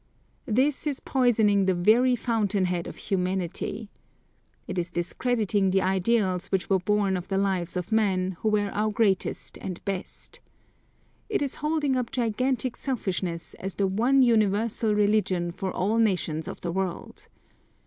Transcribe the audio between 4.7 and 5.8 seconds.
is discrediting